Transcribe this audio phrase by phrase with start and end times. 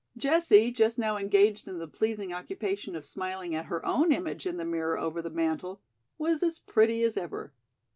[0.17, 4.57] Jessie, just now engaged in the pleasing occupation of smiling at her own image in
[4.57, 5.79] the mirror over the mantel,
[6.17, 7.53] was as pretty as ever.